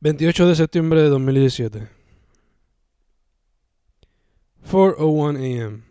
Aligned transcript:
28 0.00 0.46
de 0.46 0.54
septiembre 0.54 1.02
de 1.02 1.10
2017. 1.10 1.88
4:01 4.64 5.36
a.m. 5.36 5.84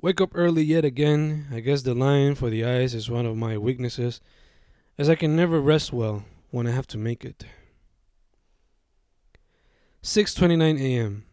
Wake 0.00 0.20
up 0.20 0.30
early 0.32 0.62
yet 0.62 0.84
again. 0.84 1.48
I 1.52 1.58
guess 1.58 1.82
the 1.82 1.94
line 1.94 2.36
for 2.36 2.50
the 2.50 2.64
eyes 2.64 2.94
is 2.94 3.10
one 3.10 3.26
of 3.26 3.36
my 3.36 3.58
weaknesses, 3.58 4.20
as 4.96 5.08
I 5.08 5.16
can 5.16 5.34
never 5.34 5.60
rest 5.60 5.92
well 5.92 6.22
when 6.52 6.68
I 6.68 6.70
have 6.70 6.86
to 6.86 6.98
make 6.98 7.24
it. 7.24 7.44
6:29 10.04 10.80
a.m. 10.80 11.24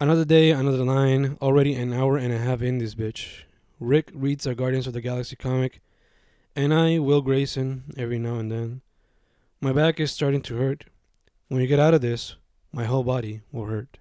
Another 0.00 0.24
day, 0.24 0.50
another 0.50 0.84
line. 0.84 1.38
Already 1.40 1.74
an 1.74 1.92
hour 1.92 2.16
and 2.16 2.32
a 2.32 2.38
half 2.38 2.60
in 2.60 2.78
this 2.78 2.96
bitch. 2.96 3.44
Rick 3.78 4.10
reads 4.12 4.46
a 4.46 4.56
Guardians 4.56 4.88
of 4.88 4.94
the 4.94 5.00
Galaxy 5.00 5.36
comic, 5.36 5.80
and 6.56 6.74
I, 6.74 6.98
Will 6.98 7.22
Grayson, 7.22 7.94
every 7.96 8.18
now 8.18 8.34
and 8.40 8.50
then. 8.50 8.80
My 9.64 9.72
back 9.72 10.00
is 10.00 10.10
starting 10.10 10.42
to 10.42 10.56
hurt. 10.56 10.86
When 11.46 11.60
we 11.60 11.68
get 11.68 11.78
out 11.78 11.94
of 11.94 12.00
this, 12.00 12.34
my 12.72 12.84
whole 12.84 13.04
body 13.04 13.42
will 13.52 13.66
hurt. 13.66 14.00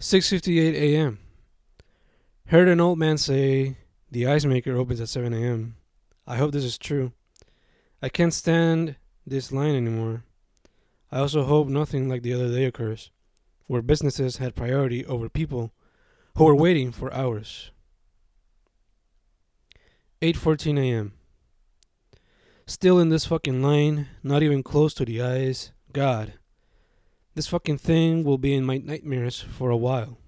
6:58 0.00 0.74
a.m. 0.74 1.20
Heard 2.46 2.66
an 2.66 2.80
old 2.80 2.98
man 2.98 3.18
say 3.18 3.76
the 4.10 4.26
ice 4.26 4.44
maker 4.44 4.74
opens 4.74 5.00
at 5.00 5.08
7 5.08 5.32
a.m. 5.32 5.76
I 6.26 6.38
hope 6.38 6.50
this 6.50 6.64
is 6.64 6.76
true. 6.76 7.12
I 8.02 8.08
can't 8.08 8.34
stand 8.34 8.96
this 9.24 9.52
line 9.52 9.76
anymore. 9.76 10.24
I 11.12 11.20
also 11.20 11.44
hope 11.44 11.68
nothing 11.68 12.08
like 12.08 12.22
the 12.22 12.34
other 12.34 12.48
day 12.48 12.64
occurs, 12.64 13.12
where 13.68 13.80
businesses 13.80 14.38
had 14.38 14.56
priority 14.56 15.06
over 15.06 15.28
people 15.28 15.72
who 16.34 16.44
were 16.44 16.56
waiting 16.56 16.90
for 16.90 17.14
hours. 17.14 17.70
8:14 20.20 20.80
a.m. 20.80 21.15
Still 22.68 22.98
in 22.98 23.10
this 23.10 23.26
fucking 23.26 23.62
line, 23.62 24.08
not 24.24 24.42
even 24.42 24.64
close 24.64 24.92
to 24.94 25.04
the 25.04 25.22
eyes. 25.22 25.70
God, 25.92 26.32
this 27.36 27.46
fucking 27.46 27.78
thing 27.78 28.24
will 28.24 28.38
be 28.38 28.54
in 28.54 28.64
my 28.64 28.78
nightmares 28.78 29.40
for 29.40 29.70
a 29.70 29.76
while. 29.76 30.18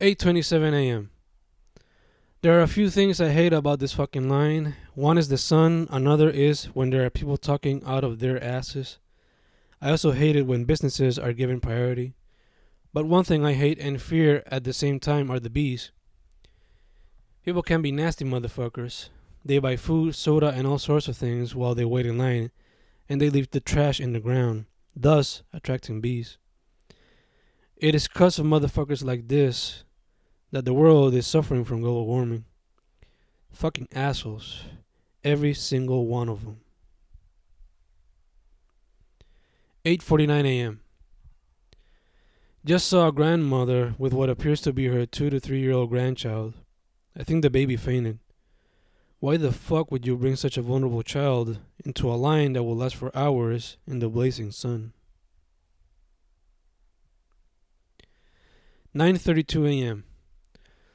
8:27 0.00 0.72
a.m. 0.72 1.10
There 2.42 2.58
are 2.58 2.62
a 2.62 2.66
few 2.66 2.90
things 2.90 3.20
I 3.20 3.28
hate 3.28 3.52
about 3.52 3.78
this 3.78 3.92
fucking 3.92 4.28
line. 4.28 4.74
One 4.94 5.16
is 5.16 5.28
the 5.28 5.38
sun, 5.38 5.86
another 5.90 6.28
is 6.28 6.64
when 6.74 6.90
there 6.90 7.04
are 7.04 7.10
people 7.10 7.36
talking 7.36 7.82
out 7.86 8.02
of 8.02 8.18
their 8.18 8.42
asses. 8.42 8.98
I 9.80 9.90
also 9.90 10.10
hate 10.10 10.34
it 10.36 10.46
when 10.46 10.64
businesses 10.64 11.18
are 11.18 11.32
given 11.32 11.60
priority. 11.60 12.14
But 12.92 13.06
one 13.06 13.24
thing 13.24 13.44
I 13.44 13.52
hate 13.52 13.78
and 13.78 14.02
fear 14.02 14.42
at 14.46 14.64
the 14.64 14.72
same 14.72 14.98
time 14.98 15.30
are 15.30 15.38
the 15.38 15.50
bees. 15.50 15.92
People 17.44 17.62
can 17.62 17.80
be 17.80 17.90
nasty 17.90 18.24
motherfuckers. 18.24 19.08
They 19.44 19.58
buy 19.58 19.76
food, 19.76 20.14
soda, 20.14 20.48
and 20.48 20.66
all 20.66 20.78
sorts 20.78 21.08
of 21.08 21.16
things 21.16 21.54
while 21.54 21.74
they 21.74 21.84
wait 21.84 22.04
in 22.04 22.18
line, 22.18 22.50
and 23.08 23.20
they 23.20 23.30
leave 23.30 23.50
the 23.50 23.60
trash 23.60 23.98
in 23.98 24.12
the 24.12 24.20
ground, 24.20 24.66
thus 24.94 25.42
attracting 25.52 26.00
bees. 26.00 26.36
It 27.76 27.94
is 27.94 28.08
because 28.08 28.38
of 28.38 28.44
motherfuckers 28.44 29.02
like 29.02 29.28
this 29.28 29.84
that 30.50 30.66
the 30.66 30.74
world 30.74 31.14
is 31.14 31.26
suffering 31.26 31.64
from 31.64 31.80
global 31.80 32.06
warming. 32.06 32.44
Fucking 33.50 33.88
assholes. 33.94 34.64
Every 35.24 35.54
single 35.54 36.06
one 36.06 36.28
of 36.28 36.44
them. 36.44 36.60
8:49 39.86 40.44
a.m. 40.44 40.80
Just 42.64 42.86
saw 42.86 43.08
a 43.08 43.12
grandmother 43.12 43.94
with 43.96 44.12
what 44.12 44.28
appears 44.28 44.60
to 44.62 44.72
be 44.74 44.88
her 44.88 45.06
2 45.06 45.30
to 45.30 45.40
3 45.40 45.58
year 45.58 45.72
old 45.72 45.88
grandchild. 45.88 46.52
I 47.18 47.24
think 47.24 47.42
the 47.42 47.50
baby 47.50 47.76
fainted. 47.76 48.18
Why 49.18 49.36
the 49.36 49.52
fuck 49.52 49.90
would 49.90 50.06
you 50.06 50.16
bring 50.16 50.36
such 50.36 50.56
a 50.56 50.62
vulnerable 50.62 51.02
child 51.02 51.58
into 51.84 52.10
a 52.10 52.14
line 52.14 52.54
that 52.54 52.62
will 52.62 52.76
last 52.76 52.96
for 52.96 53.14
hours 53.16 53.76
in 53.86 53.98
the 53.98 54.08
blazing 54.08 54.50
sun? 54.50 54.92
9:32 58.94 59.68
a.m. 59.68 60.04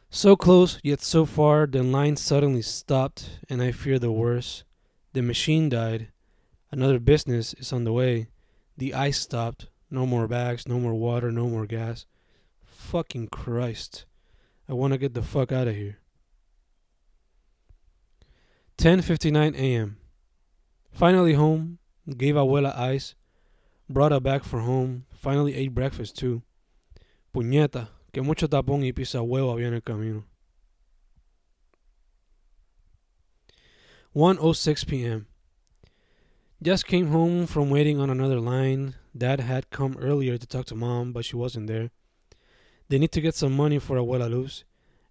So 0.10 0.36
close 0.36 0.80
yet 0.84 1.02
so 1.02 1.26
far, 1.26 1.68
the 1.68 1.84
line 1.84 2.16
suddenly 2.16 2.62
stopped 2.62 3.40
and 3.50 3.62
I 3.62 3.72
fear 3.72 4.00
the 4.00 4.12
worst. 4.12 4.64
The 5.14 5.22
machine 5.22 5.70
died. 5.70 6.10
Another 6.72 7.00
business 7.00 7.54
is 7.54 7.72
on 7.72 7.84
the 7.84 7.94
way. 7.94 8.28
The 8.78 8.94
ice 8.94 9.20
stopped. 9.20 9.68
No 9.92 10.06
more 10.06 10.28
bags, 10.28 10.68
no 10.68 10.80
more 10.80 10.96
water, 10.96 11.32
no 11.32 11.48
more 11.48 11.66
gas. 11.66 12.06
Fucking 12.64 13.28
Christ. 13.28 14.06
I 14.68 14.74
want 14.74 14.94
to 14.94 14.98
get 14.98 15.14
the 15.14 15.22
fuck 15.22 15.52
out 15.52 15.68
of 15.68 15.76
here. 15.76 16.00
10:59 18.78 19.56
a.m. 19.56 19.98
Finally 20.92 21.34
home. 21.34 21.80
Gave 22.08 22.36
abuela 22.36 22.78
ice. 22.78 23.16
Brought 23.90 24.12
her 24.12 24.20
back 24.20 24.44
for 24.44 24.60
home. 24.60 25.06
Finally 25.12 25.56
ate 25.56 25.74
breakfast 25.74 26.18
too. 26.18 26.42
Puñeta, 27.34 27.90
que 28.14 28.22
mucho 28.22 28.48
tapón 28.48 28.84
y 28.84 28.92
pisa 28.92 29.22
huevo 29.22 29.52
había 29.52 29.68
en 29.68 29.74
el 29.74 29.82
camino. 29.82 30.26
1:06 34.16 34.88
p.m. 34.88 35.26
Just 36.62 36.86
came 36.86 37.08
home 37.08 37.46
from 37.46 37.70
waiting 37.70 38.00
on 38.00 38.10
another 38.10 38.40
line. 38.40 38.96
Dad 39.18 39.42
had 39.42 39.70
come 39.70 39.98
earlier 40.00 40.38
to 40.38 40.48
talk 40.48 40.66
to 40.68 40.76
mom, 40.76 41.12
but 41.12 41.26
she 41.26 41.36
wasn't 41.36 41.68
there. 41.68 41.92
They 42.88 42.98
need 42.98 43.12
to 43.12 43.22
get 43.22 43.36
some 43.36 43.56
money 43.56 43.80
for 43.80 43.98
Abuela 43.98 44.30
Luz, 44.30 44.64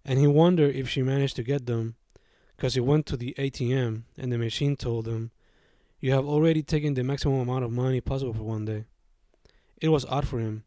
and 0.03 0.17
he 0.17 0.27
wondered 0.27 0.75
if 0.75 0.89
she 0.89 1.03
managed 1.03 1.35
to 1.35 1.43
get 1.43 1.65
them, 1.65 1.95
because 2.55 2.73
he 2.73 2.79
went 2.79 3.05
to 3.07 3.17
the 3.17 3.33
ATM 3.37 4.03
and 4.17 4.31
the 4.31 4.37
machine 4.37 4.75
told 4.75 5.07
him, 5.07 5.31
You 5.99 6.11
have 6.13 6.25
already 6.25 6.63
taken 6.63 6.93
the 6.93 7.03
maximum 7.03 7.41
amount 7.41 7.65
of 7.65 7.71
money 7.71 8.01
possible 8.01 8.33
for 8.33 8.43
one 8.43 8.65
day. 8.65 8.85
It 9.81 9.89
was 9.89 10.05
odd 10.05 10.27
for 10.27 10.39
him, 10.39 10.63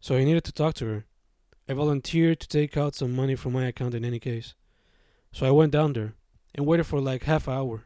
so 0.00 0.16
he 0.16 0.24
needed 0.24 0.44
to 0.44 0.52
talk 0.52 0.74
to 0.74 0.86
her. 0.86 1.04
I 1.68 1.74
volunteered 1.74 2.40
to 2.40 2.48
take 2.48 2.76
out 2.76 2.94
some 2.94 3.14
money 3.14 3.36
from 3.36 3.52
my 3.52 3.66
account 3.66 3.94
in 3.94 4.04
any 4.04 4.18
case. 4.18 4.54
So 5.32 5.46
I 5.46 5.50
went 5.50 5.72
down 5.72 5.92
there 5.92 6.14
and 6.54 6.66
waited 6.66 6.84
for 6.84 7.00
like 7.00 7.24
half 7.24 7.46
an 7.46 7.54
hour. 7.54 7.84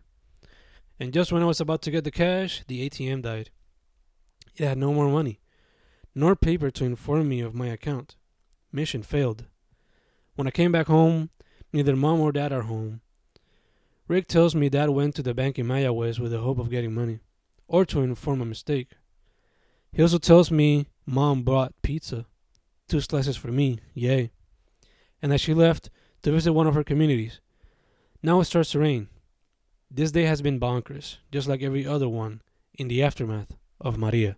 And 0.98 1.12
just 1.12 1.32
when 1.32 1.42
I 1.42 1.46
was 1.46 1.60
about 1.60 1.82
to 1.82 1.90
get 1.90 2.04
the 2.04 2.10
cash, 2.10 2.62
the 2.69 2.88
ATM 2.88 3.22
died. 3.22 3.50
It 4.56 4.66
had 4.66 4.78
no 4.78 4.92
more 4.92 5.08
money, 5.08 5.40
nor 6.14 6.36
paper 6.36 6.70
to 6.70 6.84
inform 6.84 7.28
me 7.28 7.40
of 7.40 7.54
my 7.54 7.66
account. 7.66 8.16
Mission 8.72 9.02
failed. 9.02 9.44
When 10.36 10.46
I 10.46 10.50
came 10.50 10.72
back 10.72 10.86
home, 10.86 11.30
neither 11.72 11.96
mom 11.96 12.20
or 12.20 12.32
dad 12.32 12.52
are 12.52 12.62
home. 12.62 13.01
Rick 14.08 14.26
tells 14.26 14.54
me 14.54 14.68
dad 14.68 14.90
went 14.90 15.14
to 15.14 15.22
the 15.22 15.34
bank 15.34 15.58
in 15.58 15.66
Mayagüez 15.66 16.18
with 16.18 16.32
the 16.32 16.40
hope 16.40 16.58
of 16.58 16.70
getting 16.70 16.94
money, 16.94 17.20
or 17.66 17.84
to 17.86 18.00
inform 18.00 18.40
a 18.40 18.44
mistake. 18.44 18.88
He 19.92 20.02
also 20.02 20.18
tells 20.18 20.50
me 20.50 20.88
mom 21.06 21.42
bought 21.42 21.74
pizza, 21.82 22.26
two 22.88 23.00
slices 23.00 23.36
for 23.36 23.48
me, 23.48 23.78
yay, 23.94 24.30
and 25.20 25.30
that 25.30 25.40
she 25.40 25.54
left 25.54 25.90
to 26.22 26.32
visit 26.32 26.52
one 26.52 26.66
of 26.66 26.74
her 26.74 26.84
communities. 26.84 27.40
Now 28.22 28.40
it 28.40 28.44
starts 28.44 28.72
to 28.72 28.78
rain. 28.78 29.08
This 29.90 30.12
day 30.12 30.24
has 30.24 30.42
been 30.42 30.60
bonkers, 30.60 31.19
just 31.30 31.48
like 31.48 31.62
every 31.62 31.86
other 31.86 32.08
one 32.08 32.42
in 32.74 32.88
the 32.88 33.02
aftermath 33.02 33.56
of 33.80 33.98
Maria. 33.98 34.36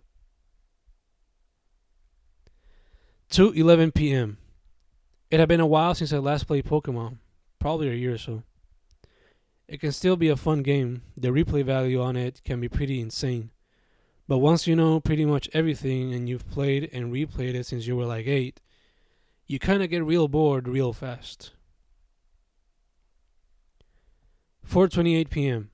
2:11 3.31 3.93
p.m. 3.93 4.37
It 5.31 5.39
had 5.39 5.49
been 5.49 5.59
a 5.59 5.67
while 5.67 5.95
since 5.95 6.13
I 6.13 6.17
last 6.19 6.45
played 6.47 6.65
Pokemon, 6.65 7.17
probably 7.59 7.89
a 7.89 7.93
year 7.93 8.13
or 8.13 8.17
so. 8.17 8.43
It 9.67 9.79
can 9.79 9.91
still 9.91 10.15
be 10.15 10.29
a 10.29 10.35
fun 10.35 10.61
game. 10.61 11.01
The 11.17 11.29
replay 11.29 11.63
value 11.63 12.01
on 12.01 12.15
it 12.15 12.41
can 12.43 12.59
be 12.59 12.69
pretty 12.69 13.01
insane. 13.01 13.51
But 14.27 14.39
once 14.39 14.67
you 14.67 14.75
know 14.75 14.99
pretty 14.99 15.25
much 15.25 15.49
everything 15.53 16.13
and 16.13 16.27
you've 16.29 16.49
played 16.49 16.89
and 16.91 17.11
replayed 17.11 17.55
it 17.55 17.65
since 17.65 17.87
you 17.87 17.95
were 17.95 18.05
like 18.05 18.27
8, 18.27 18.61
you 19.47 19.59
kind 19.59 19.83
of 19.83 19.89
get 19.89 20.03
real 20.03 20.27
bored 20.27 20.67
real 20.67 20.93
fast. 20.93 21.51
4:28 24.67 25.29
p.m. 25.29 25.69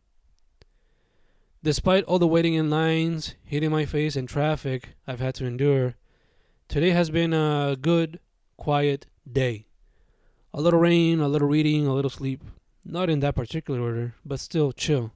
Despite 1.64 2.04
all 2.06 2.20
the 2.20 2.28
waiting 2.28 2.56
in 2.56 2.70
lines, 2.70 3.36
hitting 3.44 3.72
my 3.72 3.86
face 3.86 4.16
and 4.16 4.28
traffic 4.28 4.96
I've 5.08 5.20
had 5.20 5.36
to 5.36 5.46
endure, 5.46 5.96
today 6.68 6.90
has 6.90 7.10
been 7.10 7.34
a 7.34 7.78
good, 7.80 8.20
quiet 8.58 9.06
day. 9.32 9.68
A 10.54 10.60
little 10.60 10.80
rain, 10.80 11.22
a 11.22 11.28
little 11.28 11.48
reading, 11.48 11.88
a 11.88 11.94
little 11.94 12.10
sleep. 12.10 12.44
Not 12.84 13.10
in 13.10 13.20
that 13.20 13.36
particular 13.36 13.82
order, 13.82 14.16
but 14.26 14.40
still 14.40 14.72
chill. 14.72 15.14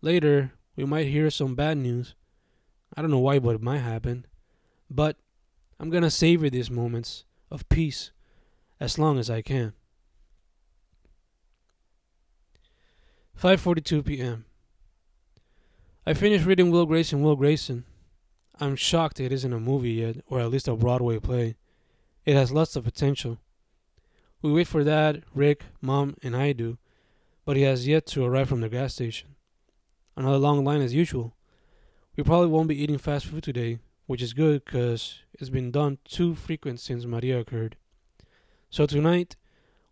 Later, 0.00 0.52
we 0.74 0.84
might 0.84 1.06
hear 1.06 1.30
some 1.30 1.54
bad 1.54 1.76
news. 1.78 2.14
I 2.96 3.02
don't 3.02 3.10
know 3.10 3.18
why, 3.18 3.38
but 3.38 3.54
it 3.54 3.62
might 3.62 3.78
happen. 3.78 4.26
But 4.90 5.16
I'm 5.78 5.90
gonna 5.90 6.10
savor 6.10 6.50
these 6.50 6.70
moments 6.70 7.24
of 7.50 7.68
peace 7.68 8.10
as 8.80 8.98
long 8.98 9.18
as 9.18 9.30
I 9.30 9.42
can. 9.42 9.74
5:42 13.40 14.04
p.m. 14.04 14.44
I 16.06 16.14
finished 16.14 16.46
reading 16.46 16.70
Will 16.70 16.86
Grayson, 16.86 17.22
Will 17.22 17.36
Grayson. 17.36 17.84
I'm 18.60 18.76
shocked 18.76 19.20
it 19.20 19.32
isn't 19.32 19.52
a 19.52 19.60
movie 19.60 19.92
yet, 19.92 20.16
or 20.28 20.40
at 20.40 20.50
least 20.50 20.68
a 20.68 20.76
Broadway 20.76 21.18
play. 21.18 21.56
It 22.24 22.34
has 22.34 22.52
lots 22.52 22.76
of 22.76 22.84
potential. 22.84 23.38
We 24.42 24.52
wait 24.52 24.66
for 24.66 24.82
Dad, 24.82 25.22
Rick, 25.34 25.66
Mom, 25.80 26.16
and 26.20 26.34
I 26.34 26.52
do, 26.52 26.76
but 27.44 27.56
he 27.56 27.62
has 27.62 27.86
yet 27.86 28.06
to 28.06 28.24
arrive 28.24 28.48
from 28.48 28.60
the 28.60 28.68
gas 28.68 28.94
station. 28.94 29.36
Another 30.16 30.36
long 30.36 30.64
line 30.64 30.82
as 30.82 30.92
usual. 30.92 31.36
We 32.16 32.24
probably 32.24 32.48
won't 32.48 32.68
be 32.68 32.82
eating 32.82 32.98
fast 32.98 33.26
food 33.26 33.44
today, 33.44 33.78
which 34.06 34.20
is 34.20 34.32
good 34.32 34.64
because 34.64 35.20
it's 35.34 35.48
been 35.48 35.70
done 35.70 35.98
too 36.04 36.34
frequent 36.34 36.80
since 36.80 37.04
Maria 37.04 37.38
occurred. 37.38 37.76
So 38.68 38.84
tonight, 38.84 39.36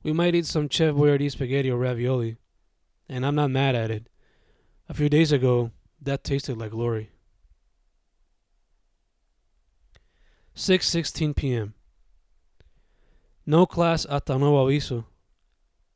we 0.02 0.12
might 0.12 0.34
eat 0.34 0.46
some 0.46 0.68
Chef 0.68 0.94
Boyardee 0.94 1.30
spaghetti 1.30 1.70
or 1.70 1.78
ravioli, 1.78 2.36
and 3.08 3.24
I'm 3.24 3.36
not 3.36 3.52
mad 3.52 3.76
at 3.76 3.92
it. 3.92 4.08
A 4.88 4.94
few 4.94 5.08
days 5.08 5.30
ago, 5.30 5.70
that 6.02 6.24
tasted 6.24 6.58
like 6.58 6.72
glory. 6.72 7.10
6:16 10.56 11.36
p.m. 11.36 11.74
No 13.50 13.66
class 13.66 14.06
hasta 14.08 14.38
nuevo 14.38 14.60
aviso, 14.60 15.08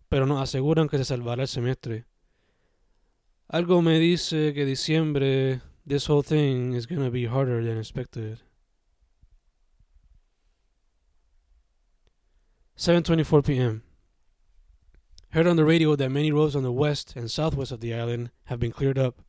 pero 0.09 0.27
nos 0.27 0.43
aseguran 0.43 0.89
que 0.89 0.99
se 0.99 1.05
salvará 1.05 1.43
el 1.43 1.47
semestre. 1.47 2.05
Algo 3.47 3.81
me 3.81 4.01
dice 4.01 4.53
que 4.53 4.65
diciembre 4.65 5.61
this 5.87 6.11
whole 6.11 6.25
thing 6.25 6.75
is 6.75 6.89
gonna 6.89 7.11
be 7.11 7.27
harder 7.27 7.65
than 7.65 7.79
expected. 7.79 8.41
7:24 12.77 13.45
p.m. 13.45 13.85
Heard 15.31 15.47
on 15.47 15.55
the 15.55 15.65
radio 15.65 15.95
that 15.95 16.11
many 16.11 16.33
roads 16.33 16.57
on 16.57 16.65
the 16.65 16.73
west 16.73 17.15
and 17.15 17.31
southwest 17.31 17.71
of 17.71 17.79
the 17.79 17.95
island 17.95 18.33
have 18.47 18.59
been 18.59 18.73
cleared 18.73 18.99
up, 18.99 19.23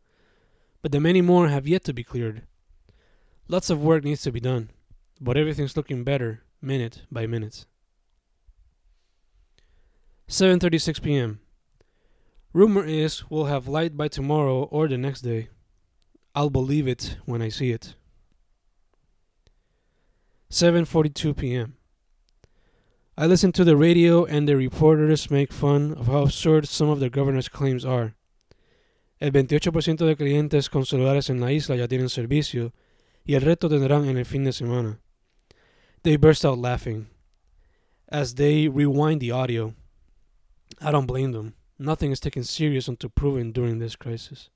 but 0.82 0.92
that 0.92 1.00
many 1.00 1.22
more 1.22 1.50
have 1.50 1.68
yet 1.68 1.84
to 1.84 1.94
be 1.94 2.04
cleared. 2.04 2.42
Lots 3.48 3.70
of 3.70 3.84
work 3.84 4.04
needs 4.04 4.24
to 4.24 4.32
be 4.32 4.40
done, 4.40 4.72
but 5.22 5.38
everything's 5.38 5.78
looking 5.78 6.04
better 6.04 6.42
minute 6.60 7.04
by 7.12 7.28
minute. 7.28 7.68
7:36 10.28 11.02
p.m. 11.04 11.40
Rumor 12.52 12.84
is 12.84 13.30
we'll 13.30 13.46
have 13.46 13.68
light 13.68 13.96
by 13.96 14.08
tomorrow 14.08 14.64
or 14.64 14.88
the 14.88 14.98
next 14.98 15.22
day. 15.22 15.50
I'll 16.34 16.50
believe 16.50 16.88
it 16.88 17.18
when 17.26 17.42
I 17.42 17.50
see 17.50 17.72
it. 17.72 17.96
7:42 20.50 21.38
p.m. 21.38 21.78
I 23.18 23.28
listen 23.28 23.52
to 23.54 23.64
the 23.64 23.78
radio 23.78 24.26
and 24.26 24.48
the 24.48 24.58
reporters 24.58 25.30
make 25.30 25.54
fun 25.54 25.94
of 25.94 26.08
how 26.08 26.24
absurd 26.24 26.68
some 26.68 26.90
of 26.90 27.00
the 27.00 27.10
governor's 27.10 27.48
claims 27.48 27.86
are. 27.86 28.16
El 29.22 29.32
28% 29.32 30.06
de 30.06 30.16
clientes 30.16 30.70
con 30.70 30.86
celulares 30.86 31.30
en 31.30 31.40
la 31.40 31.52
isla 31.52 31.76
ya 31.76 31.88
tienen 31.88 32.10
servicio 32.10 32.74
y 33.26 33.36
el 33.36 33.42
resto 33.42 33.70
tendrán 33.70 34.06
en 34.06 34.18
el 34.18 34.26
fin 34.26 34.44
de 34.44 34.52
semana. 34.52 35.00
They 36.04 36.18
burst 36.18 36.44
out 36.44 36.58
laughing 36.58 37.08
as 38.10 38.36
they 38.36 38.68
rewind 38.68 39.22
the 39.22 39.32
audio. 39.32 39.74
I 40.86 40.92
don't 40.92 41.08
blame 41.08 41.32
them. 41.32 41.56
Nothing 41.80 42.12
is 42.12 42.20
taken 42.20 42.44
serious 42.44 42.88
until 42.88 43.10
proven 43.10 43.52
during 43.52 43.80
this 43.80 43.96
crisis. 43.96 44.50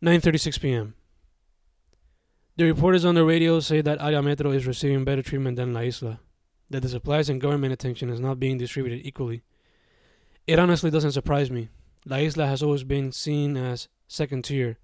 9:36 0.00 0.60
p.m. 0.60 0.94
The 2.56 2.66
reporters 2.66 3.04
on 3.04 3.16
the 3.16 3.24
radio 3.24 3.58
say 3.58 3.80
that 3.80 3.98
Área 3.98 4.22
Metro 4.22 4.52
is 4.52 4.64
receiving 4.64 5.04
better 5.04 5.22
treatment 5.22 5.56
than 5.56 5.74
La 5.74 5.80
Isla, 5.80 6.20
that 6.70 6.82
the 6.82 6.88
supplies 6.88 7.28
and 7.28 7.40
government 7.40 7.72
attention 7.72 8.10
is 8.10 8.20
not 8.20 8.38
being 8.38 8.58
distributed 8.58 9.04
equally. 9.04 9.42
It 10.46 10.60
honestly 10.60 10.92
doesn't 10.92 11.10
surprise 11.10 11.50
me. 11.50 11.68
La 12.04 12.18
Isla 12.18 12.46
has 12.46 12.62
always 12.62 12.84
been 12.84 13.10
seen 13.10 13.56
as 13.56 13.88
second 14.06 14.44
tier, 14.44 14.78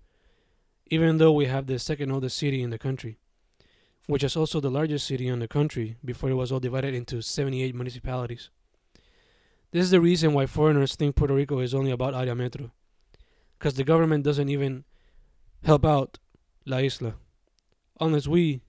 even 0.87 1.19
though 1.19 1.33
we 1.33 1.47
have 1.47 1.69
the 1.69 1.79
second 1.79 2.11
oldest 2.11 2.37
city 2.37 2.61
in 2.61 2.71
the 2.71 2.79
country, 2.87 3.21
which 4.07 4.25
is 4.25 4.37
also 4.37 4.61
the 4.61 4.71
largest 4.71 5.07
city 5.07 5.29
in 5.29 5.39
the 5.39 5.49
country 5.49 5.97
before 6.05 6.31
it 6.31 6.35
was 6.35 6.51
all 6.51 6.61
divided 6.61 6.95
into 6.95 7.23
78 7.23 7.75
municipalities. 7.75 8.51
This 9.71 9.85
is 9.85 9.91
the 9.91 10.01
reason 10.01 10.35
why 10.35 10.47
foreigners 10.47 10.97
think 10.97 11.17
Puerto 11.17 11.35
Rico 11.35 11.61
is 11.61 11.75
only 11.75 11.91
about 11.91 12.15
Área 12.15 12.37
Metro, 12.37 12.73
because 13.59 13.75
the 13.75 13.85
government 13.85 14.25
doesn't 14.25 14.49
even 14.49 14.85
help 15.65 15.85
out 15.85 16.19
La 16.67 16.79
Isla 16.79 17.15
unless 18.01 18.27
we 18.27 18.63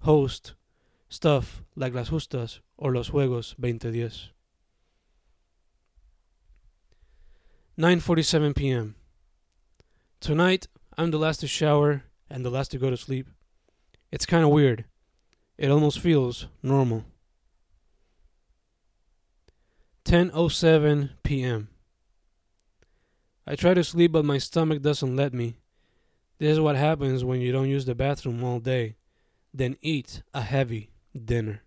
host 0.00 0.54
stuff 1.08 1.62
like 1.74 1.94
Las 1.94 2.10
Justas 2.10 2.60
or 2.76 2.94
Los 2.94 3.10
Juegos 3.10 3.56
2010. 3.56 4.30
9:47 7.76 8.54
p.m. 8.54 8.94
Tonight, 10.20 10.68
I'm 10.96 11.10
the 11.10 11.18
last 11.18 11.40
to 11.40 11.48
shower 11.48 12.04
and 12.30 12.44
the 12.44 12.50
last 12.50 12.70
to 12.70 12.78
go 12.78 12.90
to 12.90 12.96
sleep. 12.96 13.28
It's 14.14 14.26
kind 14.26 14.44
of 14.44 14.50
weird. 14.50 14.84
It 15.58 15.72
almost 15.72 15.98
feels 15.98 16.46
normal. 16.62 17.04
10:07 20.04 21.10
p.m. 21.24 21.66
I 23.44 23.56
try 23.56 23.74
to 23.74 23.82
sleep 23.82 24.12
but 24.12 24.24
my 24.24 24.38
stomach 24.38 24.82
doesn't 24.82 25.16
let 25.16 25.34
me. 25.34 25.56
This 26.38 26.52
is 26.52 26.60
what 26.60 26.76
happens 26.76 27.24
when 27.24 27.40
you 27.40 27.50
don't 27.50 27.68
use 27.68 27.86
the 27.86 27.96
bathroom 27.96 28.44
all 28.44 28.60
day, 28.60 28.94
then 29.52 29.76
eat 29.82 30.22
a 30.32 30.42
heavy 30.42 30.90
dinner. 31.12 31.62